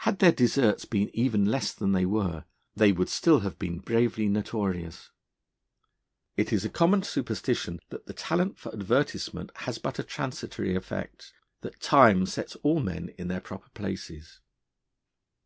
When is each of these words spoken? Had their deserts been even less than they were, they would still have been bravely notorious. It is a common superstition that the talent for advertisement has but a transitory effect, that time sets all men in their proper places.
Had 0.00 0.18
their 0.18 0.30
deserts 0.30 0.84
been 0.84 1.08
even 1.16 1.46
less 1.46 1.72
than 1.72 1.92
they 1.92 2.04
were, 2.04 2.44
they 2.76 2.92
would 2.92 3.08
still 3.08 3.40
have 3.40 3.58
been 3.58 3.78
bravely 3.78 4.28
notorious. 4.28 5.10
It 6.36 6.52
is 6.52 6.66
a 6.66 6.68
common 6.68 7.02
superstition 7.02 7.78
that 7.88 8.04
the 8.04 8.12
talent 8.12 8.58
for 8.58 8.74
advertisement 8.74 9.52
has 9.60 9.78
but 9.78 9.98
a 9.98 10.02
transitory 10.02 10.74
effect, 10.76 11.32
that 11.62 11.80
time 11.80 12.26
sets 12.26 12.56
all 12.56 12.80
men 12.80 13.08
in 13.16 13.28
their 13.28 13.40
proper 13.40 13.70
places. 13.70 14.40